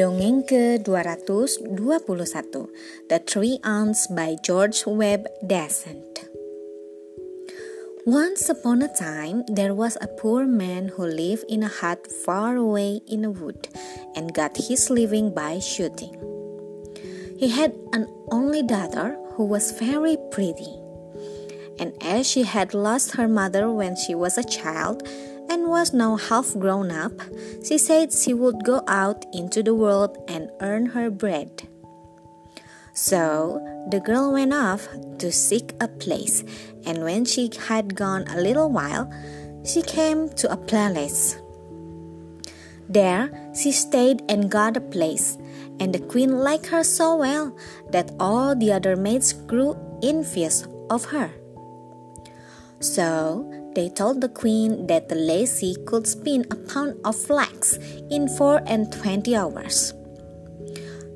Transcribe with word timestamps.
Dongeng 0.00 0.48
ke-221 0.48 2.72
The 3.12 3.20
Three 3.20 3.60
Aunts 3.60 4.08
by 4.08 4.40
George 4.40 4.88
Webb 4.88 5.28
Dasent 5.44 6.24
Once 8.08 8.48
upon 8.48 8.80
a 8.80 8.88
time, 8.88 9.44
there 9.44 9.76
was 9.76 10.00
a 10.00 10.08
poor 10.08 10.48
man 10.48 10.96
who 10.96 11.04
lived 11.04 11.44
in 11.52 11.60
a 11.60 11.68
hut 11.68 12.08
far 12.24 12.56
away 12.56 13.04
in 13.12 13.28
a 13.28 13.30
wood 13.30 13.68
and 14.16 14.32
got 14.32 14.56
his 14.56 14.88
living 14.88 15.36
by 15.36 15.60
shooting. 15.60 16.16
He 17.36 17.52
had 17.52 17.76
an 17.92 18.08
only 18.32 18.64
daughter 18.64 19.20
who 19.36 19.44
was 19.44 19.76
very 19.76 20.16
pretty. 20.32 20.80
And 21.76 21.92
as 22.00 22.24
she 22.24 22.48
had 22.48 22.72
lost 22.72 23.20
her 23.20 23.28
mother 23.28 23.68
when 23.68 24.00
she 24.00 24.16
was 24.16 24.40
a 24.40 24.48
child, 24.48 25.04
and 25.50 25.66
was 25.66 25.92
now 25.92 26.14
half 26.16 26.54
grown 26.54 26.92
up, 26.92 27.12
she 27.66 27.76
said 27.76 28.12
she 28.12 28.32
would 28.32 28.64
go 28.64 28.82
out 28.86 29.26
into 29.34 29.62
the 29.62 29.74
world 29.74 30.16
and 30.28 30.48
earn 30.60 30.86
her 30.86 31.10
bread. 31.10 31.68
So 32.94 33.58
the 33.90 33.98
girl 33.98 34.32
went 34.32 34.54
off 34.54 34.86
to 35.18 35.32
seek 35.32 35.74
a 35.80 35.88
place, 35.88 36.44
and 36.86 37.02
when 37.02 37.24
she 37.24 37.50
had 37.66 37.96
gone 37.96 38.24
a 38.28 38.40
little 38.40 38.70
while, 38.70 39.10
she 39.64 39.82
came 39.82 40.28
to 40.40 40.52
a 40.52 40.56
palace. 40.56 41.36
There 42.88 43.30
she 43.54 43.72
stayed 43.72 44.22
and 44.28 44.50
got 44.50 44.76
a 44.76 44.80
place, 44.80 45.36
and 45.80 45.92
the 45.92 46.00
queen 46.00 46.38
liked 46.38 46.66
her 46.66 46.84
so 46.84 47.16
well 47.16 47.56
that 47.90 48.12
all 48.20 48.54
the 48.54 48.72
other 48.72 48.96
maids 48.96 49.32
grew 49.32 49.76
envious 50.02 50.66
of 50.90 51.06
her. 51.06 51.30
So 52.80 53.59
they 53.74 53.88
told 53.88 54.20
the 54.20 54.28
queen 54.28 54.86
that 54.86 55.08
the 55.08 55.14
lassie 55.14 55.76
could 55.86 56.06
spin 56.06 56.44
a 56.50 56.56
pound 56.56 57.00
of 57.04 57.16
flax 57.16 57.78
in 58.10 58.28
four 58.28 58.62
and 58.66 58.92
twenty 58.92 59.36
hours. 59.36 59.94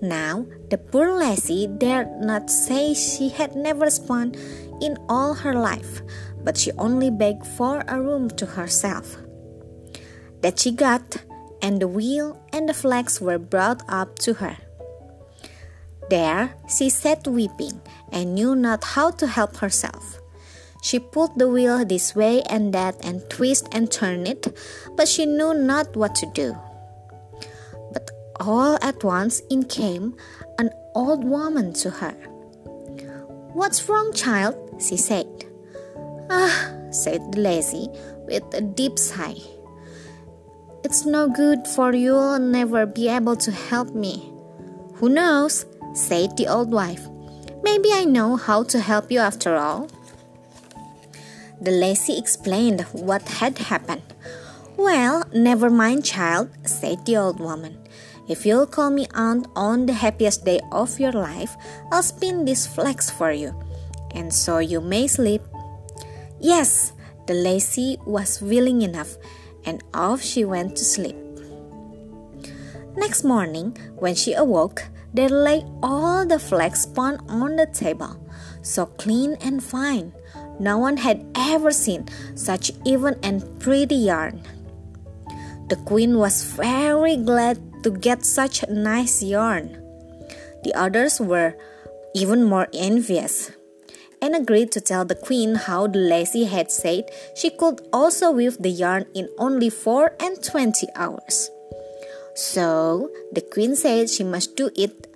Now, 0.00 0.46
the 0.70 0.78
poor 0.78 1.12
lassie 1.12 1.66
dared 1.66 2.20
not 2.20 2.50
say 2.50 2.94
she 2.94 3.28
had 3.28 3.56
never 3.56 3.90
spun 3.90 4.34
in 4.80 4.96
all 5.08 5.34
her 5.34 5.54
life, 5.54 6.02
but 6.44 6.56
she 6.56 6.70
only 6.78 7.10
begged 7.10 7.46
for 7.46 7.82
a 7.88 8.00
room 8.00 8.30
to 8.38 8.46
herself. 8.46 9.16
That 10.40 10.58
she 10.58 10.70
got, 10.70 11.16
and 11.60 11.82
the 11.82 11.88
wheel 11.88 12.40
and 12.52 12.68
the 12.68 12.74
flax 12.74 13.20
were 13.20 13.38
brought 13.38 13.82
up 13.88 14.18
to 14.20 14.34
her. 14.34 14.56
There 16.10 16.54
she 16.70 16.88
sat 16.88 17.26
weeping 17.26 17.80
and 18.12 18.34
knew 18.34 18.54
not 18.54 18.84
how 18.84 19.10
to 19.18 19.26
help 19.26 19.56
herself. 19.56 20.20
She 20.82 20.98
pulled 20.98 21.38
the 21.38 21.48
wheel 21.48 21.84
this 21.84 22.14
way 22.14 22.42
and 22.42 22.72
that 22.72 22.96
and 23.04 23.28
twist 23.28 23.68
and 23.72 23.90
turn 23.90 24.26
it, 24.26 24.46
but 24.96 25.08
she 25.08 25.26
knew 25.26 25.54
not 25.54 25.96
what 25.96 26.14
to 26.16 26.26
do. 26.26 26.56
But 27.92 28.10
all 28.40 28.78
at 28.80 29.02
once 29.02 29.40
in 29.50 29.64
came 29.64 30.16
an 30.58 30.70
old 30.94 31.24
woman 31.24 31.72
to 31.84 31.90
her. 31.90 32.14
What's 33.52 33.88
wrong, 33.88 34.12
child? 34.12 34.54
she 34.80 34.96
said. 34.96 35.26
Ah, 36.30 36.72
said 36.90 37.32
the 37.32 37.40
lassie 37.40 37.88
with 38.26 38.44
a 38.54 38.60
deep 38.60 38.98
sigh. 38.98 39.38
It's 40.84 41.04
no 41.04 41.28
good 41.28 41.66
for 41.66 41.92
you'll 41.92 42.38
never 42.38 42.86
be 42.86 43.08
able 43.08 43.36
to 43.36 43.50
help 43.50 43.94
me. 43.94 44.32
Who 44.94 45.08
knows? 45.08 45.66
said 45.94 46.36
the 46.36 46.46
old 46.46 46.70
wife. 46.70 47.08
Maybe 47.62 47.90
I 47.92 48.04
know 48.04 48.36
how 48.36 48.62
to 48.64 48.78
help 48.78 49.10
you 49.10 49.18
after 49.18 49.56
all. 49.56 49.88
The 51.60 51.70
lassie 51.70 52.18
explained 52.18 52.82
what 52.92 53.22
had 53.42 53.58
happened. 53.58 54.02
Well, 54.76 55.24
never 55.34 55.68
mind, 55.68 56.04
child, 56.04 56.50
said 56.64 57.04
the 57.04 57.16
old 57.16 57.40
woman. 57.40 57.78
If 58.28 58.46
you'll 58.46 58.66
call 58.66 58.90
me 58.90 59.08
aunt 59.14 59.48
on 59.56 59.86
the 59.86 59.94
happiest 59.94 60.44
day 60.44 60.60
of 60.70 61.00
your 61.00 61.12
life, 61.12 61.56
I'll 61.90 62.02
spin 62.02 62.44
this 62.44 62.66
flax 62.66 63.10
for 63.10 63.32
you, 63.32 63.58
and 64.14 64.32
so 64.32 64.58
you 64.58 64.80
may 64.80 65.08
sleep. 65.08 65.42
Yes, 66.38 66.92
the 67.26 67.34
lassie 67.34 67.98
was 68.06 68.40
willing 68.40 68.82
enough, 68.82 69.16
and 69.64 69.82
off 69.92 70.22
she 70.22 70.44
went 70.44 70.76
to 70.76 70.84
sleep. 70.84 71.16
Next 72.96 73.24
morning, 73.24 73.76
when 73.96 74.14
she 74.14 74.34
awoke, 74.34 74.84
there 75.12 75.28
lay 75.28 75.64
all 75.82 76.26
the 76.26 76.38
flax 76.38 76.82
spun 76.82 77.18
on 77.28 77.56
the 77.56 77.66
table, 77.66 78.14
so 78.62 78.86
clean 78.86 79.36
and 79.40 79.64
fine. 79.64 80.12
No 80.58 80.78
one 80.78 80.98
had 80.98 81.24
ever 81.34 81.70
seen 81.70 82.06
such 82.34 82.72
even 82.84 83.16
and 83.22 83.42
pretty 83.60 83.94
yarn. 83.94 84.42
The 85.68 85.76
queen 85.76 86.18
was 86.18 86.44
very 86.44 87.16
glad 87.16 87.58
to 87.84 87.90
get 87.90 88.24
such 88.24 88.66
nice 88.68 89.22
yarn. 89.22 89.78
The 90.64 90.74
others 90.74 91.20
were 91.20 91.54
even 92.14 92.44
more 92.44 92.68
envious 92.72 93.52
and 94.20 94.34
agreed 94.34 94.72
to 94.72 94.80
tell 94.80 95.04
the 95.04 95.14
queen 95.14 95.54
how 95.54 95.86
the 95.86 95.98
lassie 95.98 96.44
had 96.44 96.72
said 96.72 97.04
she 97.36 97.50
could 97.50 97.80
also 97.92 98.32
weave 98.32 98.58
the 98.58 98.70
yarn 98.70 99.06
in 99.14 99.28
only 99.38 99.70
four 99.70 100.16
and 100.18 100.42
twenty 100.42 100.88
hours. 100.96 101.50
So 102.34 103.10
the 103.32 103.40
queen 103.40 103.76
said 103.76 104.10
she 104.10 104.24
must 104.24 104.56
do 104.56 104.70
it 104.74 105.06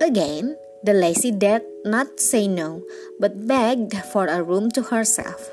again 0.00 0.56
the 0.84 0.92
lassie 0.92 1.30
dared 1.30 1.62
not 1.84 2.20
say 2.20 2.48
no, 2.48 2.82
but 3.18 3.46
begged 3.46 3.94
for 4.12 4.26
a 4.26 4.42
room 4.42 4.70
to 4.72 4.82
herself. 4.82 5.50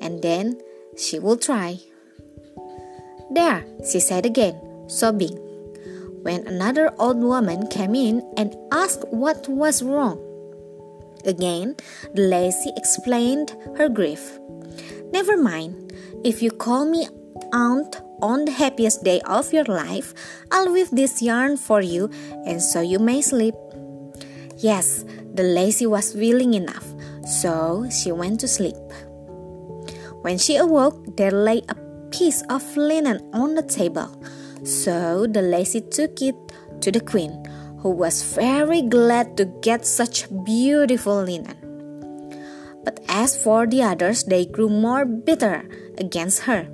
And 0.00 0.22
then 0.22 0.60
she 0.96 1.18
would 1.18 1.42
try. 1.42 1.80
There, 3.30 3.64
she 3.84 4.00
said 4.00 4.24
again, 4.24 4.56
sobbing, 4.88 5.36
when 6.22 6.46
another 6.46 6.92
old 6.98 7.18
woman 7.18 7.68
came 7.68 7.94
in 7.94 8.24
and 8.36 8.56
asked 8.72 9.06
what 9.08 9.48
was 9.48 9.82
wrong. 9.82 10.18
Again, 11.24 11.76
the 12.14 12.22
lassie 12.22 12.72
explained 12.76 13.54
her 13.76 13.88
grief. 13.88 14.38
Never 15.12 15.36
mind, 15.36 15.92
if 16.24 16.42
you 16.42 16.50
call 16.50 16.84
me 16.84 17.08
aunt 17.52 18.00
on 18.20 18.44
the 18.44 18.52
happiest 18.52 19.04
day 19.04 19.20
of 19.26 19.52
your 19.52 19.64
life, 19.64 20.14
I'll 20.50 20.72
weave 20.72 20.90
this 20.90 21.22
yarn 21.22 21.56
for 21.56 21.80
you, 21.80 22.10
and 22.46 22.62
so 22.62 22.80
you 22.80 22.98
may 22.98 23.20
sleep. 23.20 23.54
Yes, 24.58 25.04
the 25.34 25.44
lassie 25.44 25.86
was 25.86 26.16
willing 26.16 26.54
enough, 26.54 26.84
so 27.24 27.86
she 27.90 28.10
went 28.10 28.40
to 28.40 28.48
sleep. 28.48 28.74
When 30.22 30.36
she 30.36 30.56
awoke, 30.56 31.16
there 31.16 31.30
lay 31.30 31.62
a 31.68 31.76
piece 32.10 32.42
of 32.50 32.76
linen 32.76 33.22
on 33.32 33.54
the 33.54 33.62
table. 33.62 34.10
So 34.64 35.28
the 35.28 35.42
lassie 35.42 35.82
took 35.82 36.20
it 36.20 36.34
to 36.80 36.90
the 36.90 37.00
queen, 37.00 37.44
who 37.78 37.90
was 37.90 38.34
very 38.34 38.82
glad 38.82 39.36
to 39.36 39.44
get 39.62 39.86
such 39.86 40.26
beautiful 40.42 41.22
linen. 41.22 41.54
But 42.82 42.98
as 43.08 43.40
for 43.40 43.64
the 43.64 43.84
others, 43.84 44.24
they 44.24 44.44
grew 44.44 44.68
more 44.68 45.04
bitter 45.04 45.68
against 45.98 46.50
her. 46.50 46.66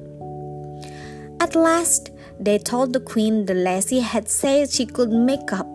At 1.38 1.54
last, 1.54 2.10
they 2.40 2.56
told 2.56 2.94
the 2.94 3.00
queen 3.00 3.44
the 3.44 3.54
lassie 3.54 4.00
had 4.00 4.30
said 4.30 4.70
she 4.70 4.86
could 4.86 5.10
make 5.10 5.52
up 5.52 5.68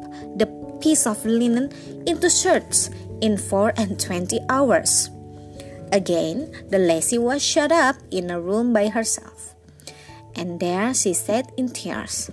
piece 0.82 1.06
of 1.06 1.26
linen 1.26 1.72
into 2.08 2.30
shirts 2.30 2.90
in 3.22 3.38
four 3.38 3.74
and 3.78 4.00
twenty 4.00 4.40
hours. 4.50 5.10
Again, 5.92 6.54
the 6.70 6.80
lassie 6.80 7.18
was 7.18 7.44
shut 7.44 7.72
up 7.72 7.96
in 8.12 8.30
a 8.30 8.40
room 8.40 8.74
by 8.74 8.90
herself, 8.90 9.56
and 10.36 10.60
there 10.60 10.94
she 10.94 11.14
sat 11.14 11.52
in 11.58 11.70
tears. 11.70 12.30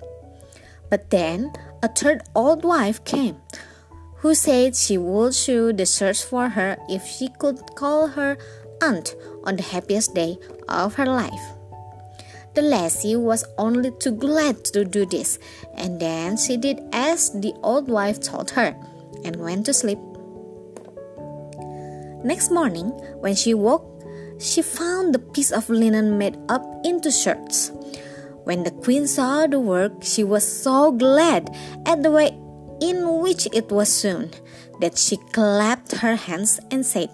But 0.91 1.11
then 1.11 1.53
a 1.83 1.89
third 1.89 2.23
old 2.35 2.65
wife 2.65 3.03
came, 3.05 3.37
who 4.19 4.35
said 4.35 4.77
she 4.77 4.99
would 4.99 5.35
show 5.35 5.73
the 5.73 5.87
shirts 5.87 6.23
for 6.23 6.51
her 6.51 6.77
if 6.89 7.05
she 7.07 7.29
could 7.29 7.75
call 7.75 8.09
her 8.09 8.37
aunt 8.83 9.17
on 9.45 9.57
the 9.57 9.63
happiest 9.63 10.15
day 10.15 10.37
of 10.69 10.95
her 10.95 11.07
life. 11.07 11.56
The 12.57 12.63
lassie 12.63 13.17
was 13.17 13.45
only 13.59 13.91
too 14.01 14.13
glad 14.13 14.65
to 14.73 14.83
do 14.83 15.05
this, 15.05 15.39
and 15.77 16.01
then 16.01 16.39
she 16.39 16.57
did 16.57 16.81
as 16.91 17.29
the 17.29 17.53
old 17.63 17.87
wife 17.87 18.19
told 18.19 18.49
her 18.53 18.75
and 19.27 19.37
went 19.37 19.67
to 19.67 19.75
sleep. 19.75 19.99
Next 22.25 22.51
morning, 22.51 22.97
when 23.21 23.35
she 23.35 23.53
woke, 23.53 23.85
she 24.41 24.63
found 24.63 25.15
the 25.15 25.19
piece 25.19 25.53
of 25.53 25.69
linen 25.69 26.17
made 26.17 26.39
up 26.49 26.65
into 26.83 27.11
shirts. 27.11 27.73
When 28.45 28.65
the 28.65 28.71
queen 28.71 29.07
saw 29.07 29.47
the 29.47 29.61
work, 29.61 30.01
she 30.01 30.25
was 30.25 30.41
so 30.41 30.93
glad 30.93 31.55
at 31.85 32.03
the 32.03 32.11
way 32.11 32.33
in 32.81 33.21
which 33.21 33.47
it 33.53 33.71
was 33.71 33.93
sewn 33.93 34.31
that 34.81 34.97
she 34.97 35.19
clapped 35.37 35.97
her 35.97 36.17
hands 36.17 36.59
and 36.71 36.87
said, 36.87 37.11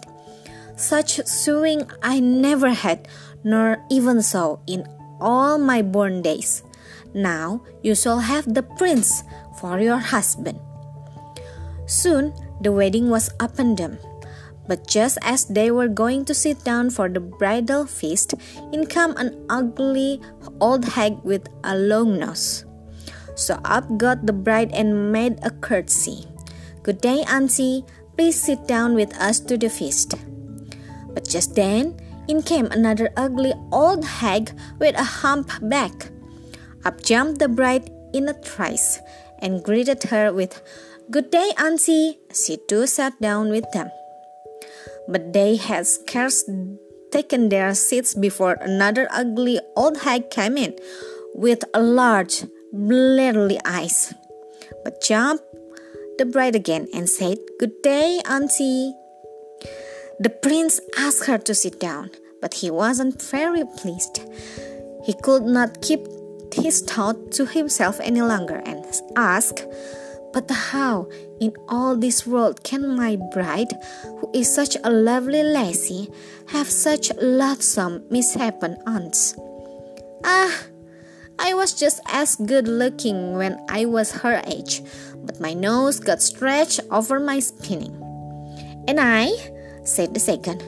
Such 0.77 1.19
sewing 1.27 1.91
I 2.01 2.21
never 2.21 2.71
had, 2.71 3.09
nor 3.43 3.83
even 3.91 4.23
saw 4.23 4.59
in 4.69 4.87
all 5.23 5.63
my 5.63 5.79
born 5.81 6.19
days. 6.21 6.67
Now 7.15 7.63
you 7.87 7.95
shall 7.95 8.19
have 8.27 8.51
the 8.51 8.67
prince 8.67 9.23
for 9.63 9.79
your 9.79 10.03
husband. 10.03 10.59
Soon 11.87 12.35
the 12.59 12.75
wedding 12.75 13.11
was 13.11 13.31
upon 13.39 13.79
them. 13.79 14.03
But 14.67 14.87
just 14.87 15.19
as 15.23 15.47
they 15.47 15.71
were 15.71 15.91
going 15.91 16.25
to 16.27 16.35
sit 16.35 16.63
down 16.63 16.91
for 16.91 17.09
the 17.09 17.21
bridal 17.21 17.87
feast, 17.87 18.35
in 18.73 18.87
came 18.87 19.15
an 19.19 19.35
ugly 19.51 20.23
old 20.61 20.85
hag 20.85 21.19
with 21.23 21.47
a 21.65 21.77
long 21.77 22.19
nose. 22.19 22.65
So 23.35 23.59
up 23.65 23.87
got 23.99 24.27
the 24.27 24.33
bride 24.33 24.71
and 24.73 25.11
made 25.11 25.39
a 25.43 25.51
curtsy. 25.51 26.27
Good 26.83 27.01
day, 27.01 27.25
auntie. 27.27 27.85
Please 28.17 28.39
sit 28.39 28.69
down 28.69 28.95
with 28.95 29.15
us 29.17 29.41
to 29.51 29.57
the 29.57 29.69
feast. 29.69 30.15
But 31.15 31.27
just 31.27 31.55
then, 31.55 31.99
in 32.29 32.43
came 32.43 32.67
another 32.67 33.11
ugly 33.17 33.53
old 33.73 34.05
hag 34.05 34.53
with 34.79 34.95
a 34.97 35.05
hump 35.23 35.51
back. 35.63 36.11
Up 36.85 37.03
jumped 37.03 37.39
the 37.39 37.49
bride 37.49 37.91
in 38.13 38.29
a 38.29 38.35
trice 38.41 39.01
and 39.39 39.63
greeted 39.63 40.03
her 40.05 40.33
with, 40.33 40.63
Good 41.11 41.31
day, 41.31 41.53
auntie. 41.59 42.19
She 42.33 42.57
too 42.69 42.87
sat 42.87 43.21
down 43.21 43.51
with 43.51 43.71
them. 43.73 43.91
But 45.09 45.33
they 45.33 45.57
had 45.57 45.87
scarce 45.87 46.45
taken 47.11 47.51
their 47.51 47.75
seats 47.75 48.15
before 48.15 48.55
another 48.55 49.07
ugly 49.11 49.61
old 49.77 49.99
hag 49.99 50.31
came 50.31 50.57
in 50.57 50.75
with 51.35 51.65
a 51.75 51.83
large, 51.83 52.45
bleary 52.73 53.59
eyes. 53.65 54.15
But 54.85 55.03
jumped 55.03 55.45
the 56.19 56.25
bride 56.25 56.57
again 56.57 56.89
and 56.95 57.09
said, 57.09 57.39
Good 57.59 57.83
day, 57.83 58.21
auntie. 58.29 58.95
The 60.23 60.31
prince 60.31 60.79
asked 60.97 61.27
her 61.27 61.37
to 61.37 61.53
sit 61.53 61.81
down, 61.81 62.13
but 62.41 62.55
he 62.55 62.71
wasn't 62.71 63.21
very 63.21 63.65
pleased. 63.65 64.23
He 65.05 65.15
could 65.15 65.43
not 65.43 65.83
keep 65.83 65.99
his 66.55 66.81
thought 66.81 67.33
to 67.33 67.45
himself 67.45 67.99
any 67.99 68.23
longer 68.23 68.63
and 68.65 68.87
asked, 69.17 69.67
But 70.33 70.49
how 70.49 71.09
in 71.41 71.53
all 71.69 71.97
this 71.97 72.25
world 72.25 72.63
can 72.63 72.95
my 72.95 73.17
bride, 73.35 73.75
who 74.05 74.31
is 74.33 74.47
such 74.47 74.77
a 74.85 74.91
lovely 74.93 75.43
lassie, 75.43 76.09
have 76.55 76.71
such 76.71 77.11
loathsome 77.17 78.05
mishapen 78.09 78.77
aunts? 78.87 79.35
Ah, 80.25 80.55
I 81.41 81.55
was 81.55 81.75
just 81.75 81.99
as 82.07 82.37
good 82.37 82.69
looking 82.69 83.35
when 83.35 83.59
I 83.69 83.87
was 83.87 84.23
her 84.23 84.41
age, 84.47 84.83
but 85.17 85.41
my 85.41 85.53
nose 85.53 85.99
got 85.99 86.23
stretched 86.23 86.79
over 86.93 87.19
my 87.19 87.41
spinning. 87.41 87.99
And 88.87 89.01
I, 89.01 89.52
said 89.85 90.15
the 90.15 90.21
second. 90.21 90.63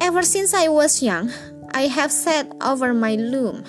Ever 0.00 0.22
since 0.22 0.54
I 0.54 0.68
was 0.68 1.02
young, 1.02 1.30
I 1.72 1.86
have 1.86 2.12
sat 2.12 2.50
over 2.60 2.92
my 2.92 3.14
loom, 3.14 3.64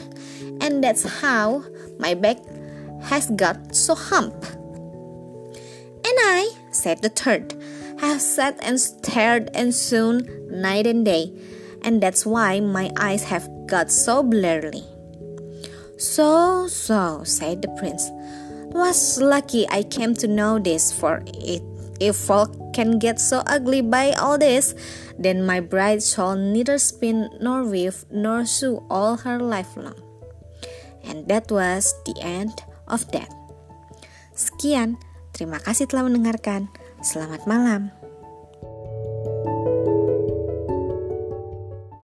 and 0.62 0.84
that's 0.84 1.04
how 1.22 1.64
my 2.00 2.14
back 2.14 2.38
has 3.04 3.30
got 3.32 3.76
so 3.76 3.96
hump. 3.96 4.34
And 6.06 6.18
I, 6.28 6.52
said 6.72 7.02
the 7.02 7.10
third, 7.10 7.56
have 8.00 8.22
sat 8.22 8.58
and 8.62 8.80
stared 8.80 9.50
and 9.54 9.74
sewn 9.74 10.28
night 10.50 10.88
and 10.88 11.06
day, 11.06 11.32
and 11.82 12.02
that's 12.02 12.26
why 12.26 12.60
my 12.60 12.92
eyes 12.98 13.24
have 13.24 13.48
got 13.68 13.92
so 13.92 14.24
blurry. 14.24 14.84
So, 15.98 16.68
so, 16.68 17.24
said 17.24 17.62
the 17.62 17.70
prince. 17.80 18.10
Was 18.74 19.22
lucky 19.22 19.68
I 19.70 19.84
came 19.84 20.16
to 20.16 20.28
know 20.28 20.60
this, 20.60 20.92
for 20.92 21.24
it 21.28 21.62
if 22.04 22.20
folk 22.20 22.52
can 22.76 23.00
get 23.00 23.16
so 23.16 23.40
ugly 23.48 23.80
by 23.80 24.12
all 24.20 24.36
this, 24.36 24.76
then 25.16 25.48
my 25.48 25.64
bride 25.64 26.04
shall 26.04 26.36
neither 26.36 26.76
spin 26.76 27.32
nor 27.40 27.64
weave 27.64 28.04
nor 28.12 28.44
sew 28.44 28.84
all 28.92 29.24
her 29.24 29.40
life 29.40 29.80
long. 29.80 29.96
And 31.08 31.28
that 31.32 31.48
was 31.48 31.96
the 32.04 32.20
end 32.20 32.60
of 32.92 33.08
that. 33.16 33.32
Sekian, 34.36 35.00
terima 35.32 35.64
kasih 35.64 35.88
telah 35.88 36.04
mendengarkan. 36.12 36.68
Selamat 37.00 37.48
malam. 37.48 38.03